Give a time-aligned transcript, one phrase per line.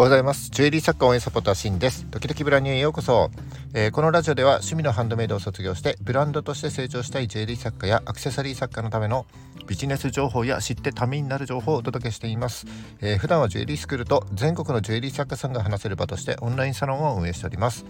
[0.00, 0.48] おはようございます。
[0.48, 2.06] ジュエリー作家応援サポーターシンです。
[2.06, 3.30] 時々ブランニューへようこそ、
[3.74, 9.26] えー、このラジオでは趣味のハンドメイドを卒業してブランドとして成長したいジュエリー作家やアクセサリー作家のための
[9.66, 12.66] ビジネス情報や知ってためになる情報をお届けしています、
[13.02, 17.84] えー、普段はジュエリースクールと全国のジュエリー作家さんが話せる場としてオンラインサロンを運営しております、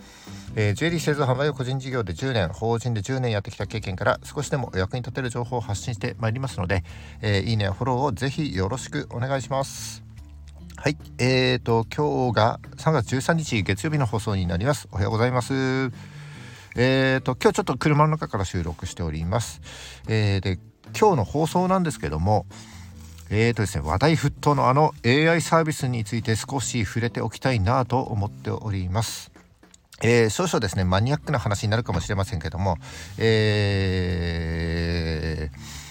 [0.57, 6.83] えー、ジュエリー製造販売を個人事業で10年法人で10年やってきた経験から少しでもお役に立てる情報を発信してまいりますので、
[7.23, 10.10] えいいねやフォローをぜひよろしくお願いします。
[10.83, 14.89] はい、えーと今日が3月13日月曜日の放送になります。
[14.91, 15.53] おはようございます。
[16.75, 19.61] えーと今日ちょっと車の中から収録しております。
[20.09, 20.59] えー、で
[20.99, 22.47] 今日の放送なんですけども、
[23.29, 29.33] えーとですね話題沸騰のあの AI サービスについて少し触れておきたいなと思っております。
[30.01, 32.79] えー、少々ですねマニアックな話になるかもしれませんけども、
[33.19, 35.90] えー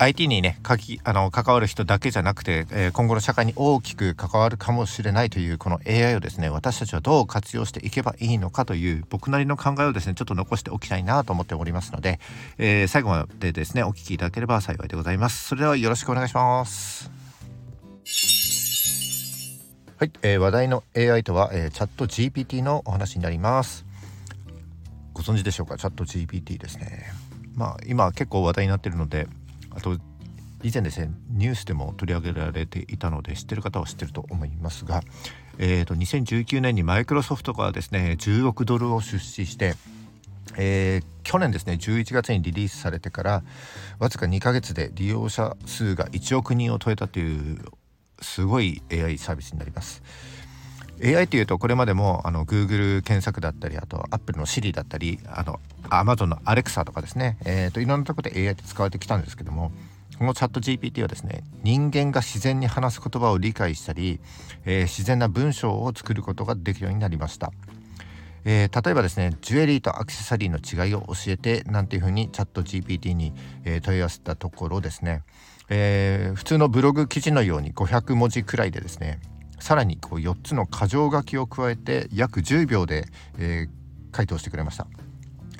[0.00, 12.20] IT にねかきあの関わる人だけじゃなくて、えー、今後の社会に大きく関わるかもしれないというこの AI をですね私たちはどう活用していけばいいのかという僕なりの考えをですねちょっと残しておきたいなと思っておりますので、
[12.58, 15.48] えー、最後までですねお聞きいただければ幸いでございます。
[15.48, 17.10] それではよろしくお願いします。
[19.98, 23.84] はい、えー、話題の AI とは、えー、チャット GPT のお話になります。
[25.12, 25.76] ご存知でしょうか？
[25.76, 27.12] チャット GPT ですね。
[27.56, 29.26] まあ今結構話題になっているので
[29.78, 29.96] あと
[30.64, 35.02] 以前ですねニュースでも取り上げられていたので知ってる方は知ってると思いますが、
[35.58, 39.76] えーと、2019年にマイクロソフトがですね10億ドルを出資して、
[40.56, 43.44] えー、去年ですね11月にリリースされてから
[44.00, 47.60] わずか2ヶ月で利用者数が1億人を超えたという
[48.20, 50.02] すごい AI サービスになります。
[51.04, 55.60] AI というとこれまでもあの Google 検索だったりあと Apple の Siri だったりあの
[55.90, 59.72] Amazon の Alexa とかですね、えーと、いろんなところで AI って使われてきたんですけども
[60.18, 64.18] このチャット GPT はですね人間が自然に話す言葉を理解したり、
[64.64, 67.52] えー、自然な文章を作ることができるようになりました、
[68.44, 73.32] えー、例えばですねジュエリーとアクセサリーの違いを教えてなんていうふうにチャット GPT に、
[73.64, 75.22] えー、問い合わせたところですね、
[75.68, 79.20] え普通のブログ記事のように500文字くらいでですね
[79.68, 83.04] さらにこう4つの箇条書きを加えて約10秒で、
[83.36, 84.86] えー、回答してくれました。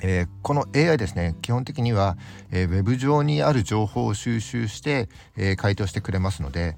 [0.01, 2.17] えー、この AI ですね基本的には、
[2.49, 6.75] えー、ウェブ上にある情報を収集して、えー、回答してくれますので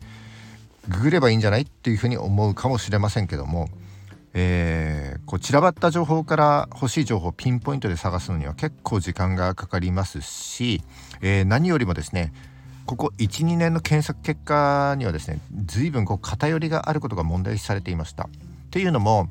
[0.89, 3.69] ググればいいんじゃないっていうふうに思うかもしれませんけども、
[4.33, 10.81] えー、こう散らばった情報から欲しい情報をピンポイントで探すのには結構時間がかかりますし、
[11.21, 12.33] えー、何よりもですね
[12.85, 18.23] ここ12年の検索結果にはですね随分こう偏りがあることが問題視されていました。
[18.23, 18.27] っ
[18.71, 19.29] ていうのも、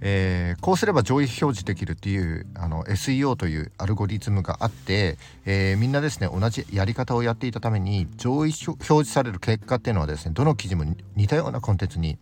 [0.00, 10.84] えー、こうすれば上位表示できるっていうあの SEO というアルゴリズムがあって、えー、みんなですね同じやり方をやっていたために上位表示される結果っていうのはですねどの記事も
[11.16, 12.18] 似たようなコンテンツに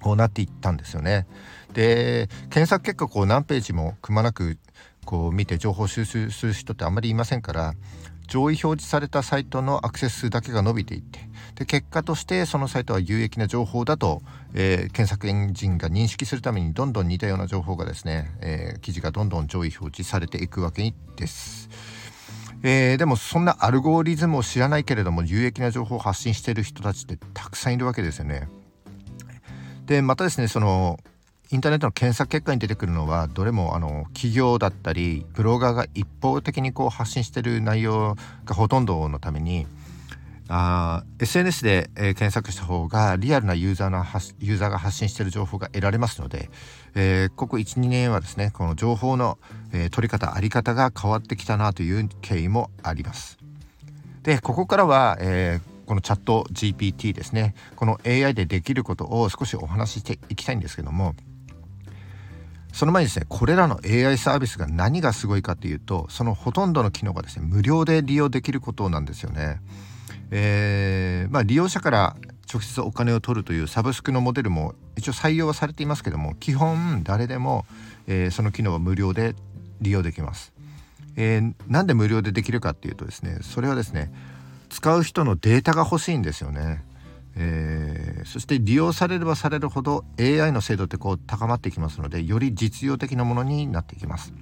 [0.00, 1.26] こうなっていったんですよね。
[1.72, 4.58] で検索結果こう何ページもくまなく
[5.04, 7.74] こう見て情報収集する人ってあんまりいませんから
[8.28, 11.18] 上位表示されたサイトのアクセス数だけが伸びていって
[11.56, 14.22] で結果としてそのサイトは有益な情報だと、
[14.54, 21.68] えー、検索エンジンが認識するためにどんどん似たような情報がですね、えー、記事がどんどん上位表示されていくわけです。
[22.62, 28.48] えー、でもそんなアルゴリズムを知らないけれども有益な情報を発信している人たちってたくさんいるわけですよね。
[29.86, 30.98] でまたですねその
[31.50, 39.66] インターネットの検索結果に出てくるのはどれもあの企業だったりブロガーが一方的にこう発信してる内容がほとんどのために
[40.50, 44.04] あ SNS で、えー、検索した方がリアルなユーザーの
[44.40, 46.50] ユーザーが発信している情報が得られますので、
[46.94, 49.38] えー、ここ12年はですねこの情報の、
[49.72, 53.38] えー、取り方あり方が変わってきたなという経緯もあります。
[54.22, 61.14] でここからは、えーこのチャット GPT ですねこの AI でできることを少しお話ししていきたいんですけども
[62.72, 69.60] その前にですねこれらの AI サービスが何がすごいかっていうとそのほとんどの機能がですね無料で利用できることなんですよね。
[70.30, 72.16] えー、まあ、利用者から
[72.52, 77.64] 直接お金を取るというサブスクのモデルも一応採用はされていますけども基本誰でも、
[78.06, 79.34] えー、その機能は無料で
[79.80, 80.52] 利用できます。
[81.16, 84.12] えー、なんで無料でできるかっていうとですねそれはですね
[84.68, 86.84] 使う人のデータが欲しいんですよね。
[87.40, 94.32] えー、そして利用されればされるほど AI の精度ってこう高まっていきますのでより実用的なものになっていきます。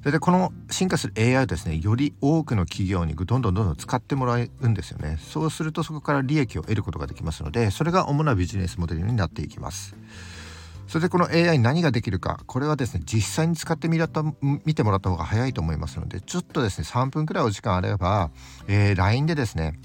[0.00, 9.96] それでこの進化する AI をですねより多くの企業にどんどんどんどん使ってもらうんですよねそうするとそこから利益を得ることができますのでそれが主なビジネスモデルになっていきます
[10.86, 18.30] それでこの AI 何ができるかこれはですね実際に使ってみらた見てもらった方が早いと思いますのでちょっとですね3分くらいお時間あれば、
[18.68, 19.78] えー、LINE でですね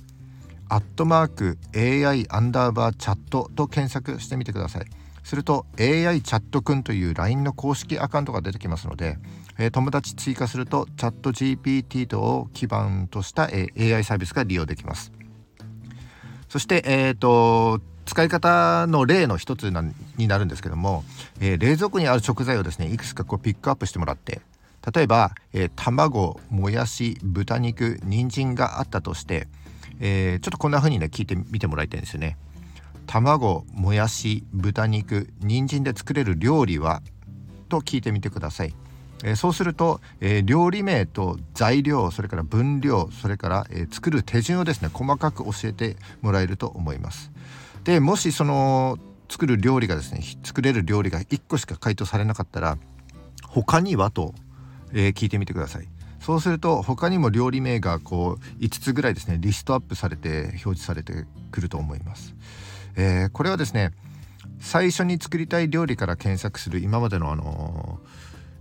[0.69, 4.85] アットマーク AI アンダーバーチャットと検索してみてください。
[5.23, 9.17] すると AI チャットくんという LINE の公式アカウントが出てきますので、
[9.57, 15.11] えー、友達追加するとチャット GPT 等を基盤とした、えー、AI サービスが利用できます。
[16.49, 19.71] そして、えーと、使い方の例の一つ
[20.17, 21.03] になるんですけども、
[21.39, 24.41] えー、冷蔵庫にある食材をですねいくつかこうピックアップしてもらって
[24.93, 29.47] 例えば、えー、卵もやし豚肉人参があったとして、
[30.05, 32.37] えー、ちょっとこんな風にね聞いてみてもらいたいんですよね。
[33.07, 37.01] 卵もやし豚肉人参で作れる料理は？
[37.69, 38.75] と聞いてみてください。
[39.23, 47.31] えー、そうすると、えー、料理名と材料それから分量それから、えー、作る手順をですね細かく教えてもらえると思います。
[47.85, 48.99] でもしその
[49.29, 52.77] 作る料理がですね作れる料理が1個しか回答されなかったら
[53.47, 54.35] 他にはと
[54.95, 55.87] えー、聞いてみてください
[56.23, 62.33] そうすると他にも料理名がこう5つぐらいですねリストアップされて表示されてくると思います、
[62.95, 63.91] えー、これはですね
[64.59, 67.99] 最初に作りたい料理から検索する今までのあの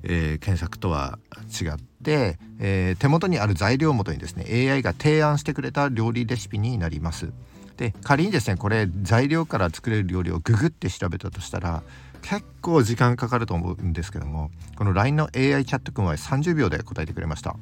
[0.05, 1.70] えー、検索とは違っ
[2.03, 7.32] て、えー、手元にある材料をもとにですね AI が提案してくれた料理レシピになります。
[7.76, 11.85] で仮にですねこれ材料から作れる料理をググって調べたとしたら
[12.23, 17.57] 結構時間かかると思うんですけどもこの LINE の AI チャット君は30秒で答えてくれました。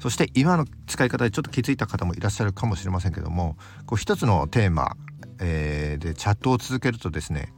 [0.00, 4.96] そして今の使い方でちょっと気づいた方もいらっしゃるかもしれませんけどもこう一つのテーマ、
[5.40, 7.54] えー、でチャットを続けるとですね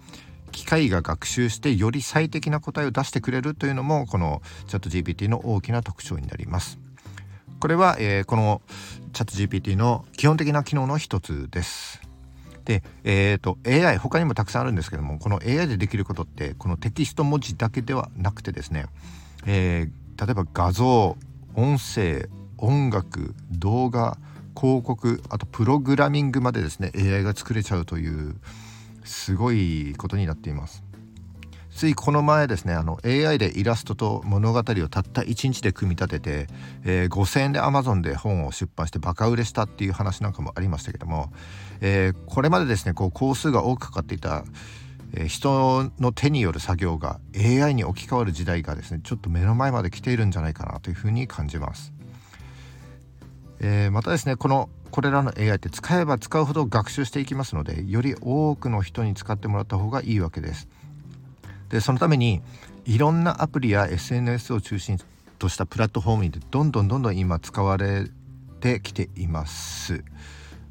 [0.53, 6.79] 機械が学習してより最適な答えを出してくれるというのもこのチャット GPT の大きな特徴になります。
[7.59, 8.63] これは、えー、この
[9.13, 12.06] チャット GPT の基本的な機能の一つです。
[12.67, 18.87] で、えーと、AI 他にもたくさんあるんですけどもこの AI でできることってこのテキスト文字だけではなくてですね、
[19.47, 21.17] えー、例えば画像
[21.55, 22.29] 音声
[22.59, 24.19] 音楽動画
[24.59, 28.35] 広告あとプログラミングまでですね AI が作れちゃうという
[29.05, 30.83] すごいことになっています。
[31.77, 36.47] ついこの前ですねあの AI でイラストと物語をたった1日で組み立てて、
[36.87, 41.31] えー、5,000円で Amazon で本を出版してバカ売れしたっていう話なんかもありましたけども、
[41.83, 44.45] えー、これまでですねこう工数が多くかかっていた、
[45.13, 51.93] えー、人の手による作業が AI に置き換わる時代がですねちょっと目の前まで来ているんじゃないかなというふうに感じます。
[53.61, 60.69] えー、またですねこのこれらの AI って使えば使うほど学習していきますのでより多くの人に使ってもらった方がいいわけです。
[61.69, 62.43] でそのために
[62.85, 64.99] いろんなアプリや SNS を中心
[65.39, 68.07] としたプラットフォームにどんどんどんどん今使われ
[68.61, 70.05] てきています。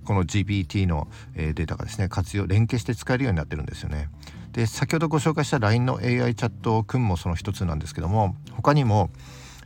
[0.06, 4.10] この GPT のデータがですね活用連携して使えるようになってるんですよね。
[4.54, 9.10] で先ほどご紹介した LINE の AI チャットくんもその一つなんですけども他にも、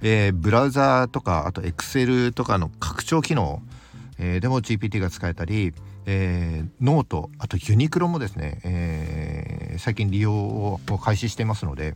[0.01, 3.61] えー、ブラウザーとかあと Excel とかの拡張機能、
[4.17, 5.73] えー、でも GPT が使えたり
[6.11, 9.18] えー、ノートあとユニクロもですね、えー、
[9.79, 11.95] 最近利用を開始していますので、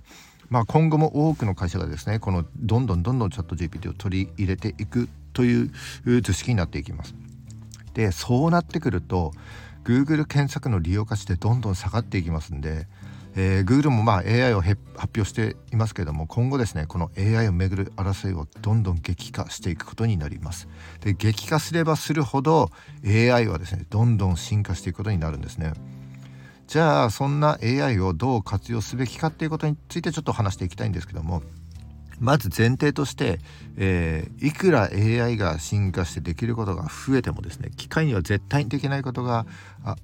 [0.50, 5.72] まあ、今後も多くの会社がですねこのどんどんどんどんチャット GPT を取り入れていくという
[6.22, 7.16] 図式になっていきます。
[7.94, 9.34] でそうなってくると
[9.84, 12.88] Google 検索の利用価値ってどんどん下がっていきますんで、
[13.36, 20.68] えー、Google もまあ AI を発表していますけれども今後ですねこの AI をめぐる争いはどんどん激化していくことになります
[21.02, 22.70] で激化すればするほど
[23.06, 25.74] AI はですねどんどん進化していくことになるんですね
[26.74, 31.44] じゃあそんな AI をどう活用すべきかっていうことについてちょっと話していきたいんですけども
[32.20, 33.38] まず前提として、
[33.78, 39.46] えー、いくら AI が進化してできることが増えてもですね機械には絶対にできないことが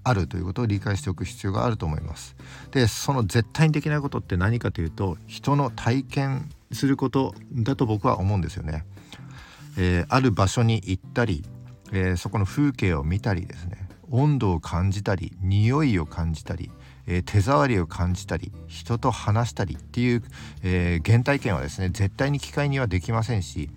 [0.03, 2.35] あるということを理解しておく必要があると思います。
[2.69, 8.85] でその絶対にできないことって何かというと人の体験することだと僕は思うんですよね。
[9.75, 11.43] えー、ある場所に行ったり、
[11.91, 13.78] えー、そこの風景を見たりですね
[14.11, 16.71] 温度を感じたり匂いを感じたり
[17.09, 20.23] えー、手触りを感じたり人と話したりっていう、
[20.63, 23.69] えー、原体験はですね絶対に機械にはできませんし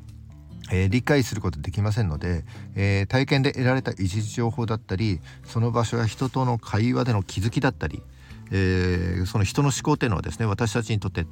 [0.70, 2.44] えー、理解することできませんので、
[2.76, 8.00] えー、体験で得られた一時情報だったりその場所や人との会話での気づきだったり、
[8.52, 11.26] えー、その人の思考っていうのはですね私たちにとって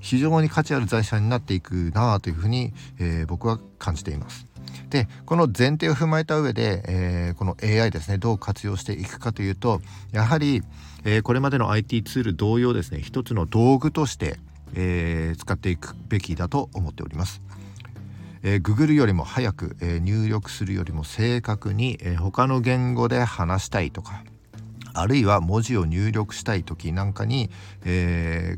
[0.00, 4.46] 非常に価値ある財産になっていくなというふうに、え僕は感じています。
[4.90, 9.80] でこの前提を踏まえた上で、えこの AI ですねどう活用していくかというと
[10.12, 10.62] やはり、
[11.04, 14.38] えー、これまでの IT ツール同様ですね一つの道具として、
[14.74, 17.42] えー、使っていくべきだと思っております。
[18.42, 24.22] えー、Google よりも早く、えー、入力するよりも正確に、えー、他の言語で話したいとか
[24.94, 27.50] あるいは文字を入力したい時なんかに、
[27.84, 28.56] え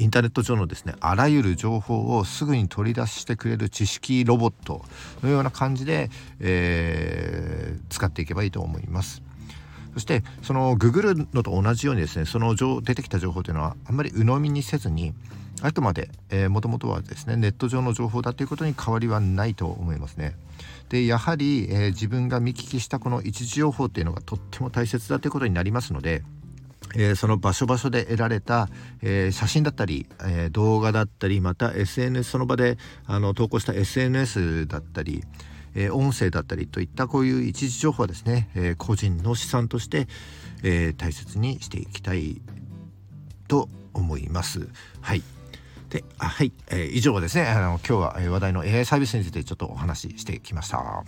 [0.00, 4.82] インターネット上のですねあらゆる情報をすぐに取り出してくれる知識ロボット
[5.22, 9.22] のような感じで、えー、使っていけばいいと思います。
[9.92, 15.12] そしてそのググるのと同じようにですねその出てきた情報というのはあんまり鵜呑みにせずに
[15.62, 16.08] あくまで
[16.48, 20.34] もともとはですねネット上の情報だということに変わりはないと思いますね。
[20.88, 26.22] でやはり、えー、自分が見聞きしたこの一時情報っていうのがとっても大切だということになりますので、
[26.94, 28.68] えー、その場所場所で得られた、
[29.02, 35.22] えー、写真だったり、えー、動画だったりまた SNS その場であの投稿した SNS だったり、
[35.74, 40.08] え音声だったりといったこういう一時情報はですね、え個人の資産として、
[40.64, 42.40] え大切にしていきたい
[43.46, 44.68] と思います。
[45.00, 45.22] はい
[45.90, 50.78] であはい、え、以上はですねあの今日は、話題の AI サービスについてちょっとお話ししてきました。
[50.78, 51.04] は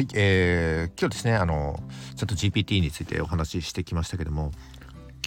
[0.00, 1.82] い、えー、今日ですねあの
[2.22, 4.52] ちょっと GPT についてお話ししてきましたけども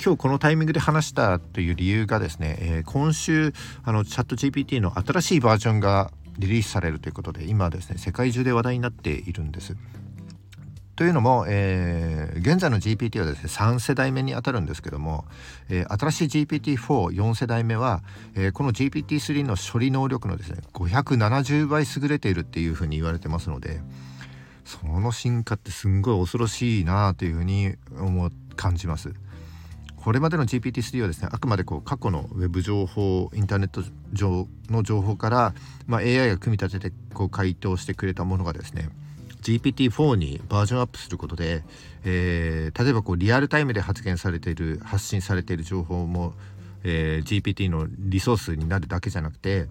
[0.01, 3.51] 今日このタイミングで話したという理由がですね、えー、今週
[3.83, 6.09] あのチャット GPT の新しいバージョンが
[6.39, 9.75] リリースされるということで今ですね世界中で話題になっているんです。
[10.95, 15.25] というのも、えー、現在の GPT はですね3世代目にあたるんですけども、
[15.67, 18.03] えー、新しい GPT44 世代目は、
[18.35, 23.81] えー、この GPT3 の処理能力のですね570倍優れているっていうふうに言われてますので
[24.65, 29.13] その進化ってすんごい恐ろしいなというふうに思う感じます。
[29.95, 33.81] これまでの GPT-3 はですねあくまでこう過去のウェブ情報インターネット
[34.13, 35.55] 上の情報から、
[35.87, 38.89] まあ、AI が組み立ててこう回答してくれたものがですね
[39.41, 41.63] GPT-4 にバージョンアップすることで、
[42.03, 46.33] えー、例えばこうリアルタイムで発言されている発信されている情報も、
[46.83, 49.67] えー、GPT のリソースになるだけじゃなくて、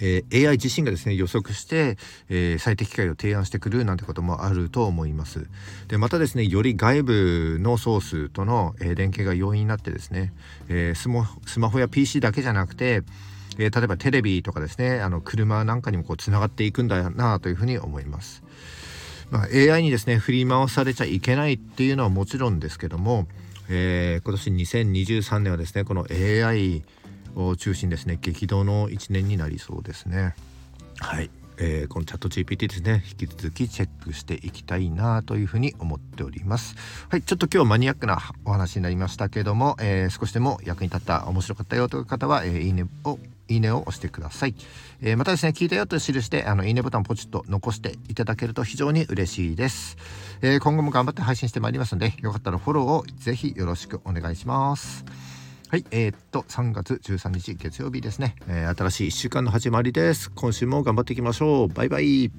[0.00, 1.96] えー、AI 自身がですね予測して、
[2.28, 5.46] えー、最適解を提案してくるなんてこともあると思います。
[5.88, 10.32] でまたですねより外部のソースとの、えー、連携が容易になってですね、
[10.68, 13.02] えー、スマスマホや PC だけじゃなくて
[13.58, 18.42] えー、例えばテレビとかですねあの車なんかにもこうつながっていくんだなというふうに思います。
[19.30, 23.26] まあ、AI にですね振り回されちゃいけないっていうのはもちろんですけども、
[23.70, 26.82] えー、今年2023年はですねこの AI
[27.34, 28.18] を中心ですね。
[28.20, 30.34] 激動の1年になりそうですね。
[30.98, 31.30] はい。
[31.58, 33.04] えー、このチャット GPT ですね。
[33.08, 36.74] 引き続きチェックしていきたいなというふうに思っております。
[37.08, 37.22] はい。
[37.22, 44.54] ちょっと今日マニアックなお話になりましたけども、えー、少しでも役に立った面白かったよという方は、えー、いいねをいいねを押してください、
[45.02, 49.96] えー、またですね聞いたよと記してあのいいねボタンポチッと残していただけると非常に嬉しいです、
[50.40, 55.04] えー、今後も頑張って配信してまいりますのでよかったらフォローをぜひよろしくお願いします
[55.72, 60.30] はいえー、っと3月13日月曜日ですね、えー、新しい1週間の始まりです。
[60.30, 61.68] 今週も頑張っていきましょう。
[61.68, 62.30] バイバイ。